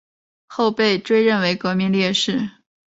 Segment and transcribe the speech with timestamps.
[0.47, 2.49] 后被追认为革命烈士。